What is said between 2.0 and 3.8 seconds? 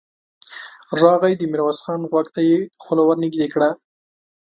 غوږ ته يې خوله ور نږدې کړه.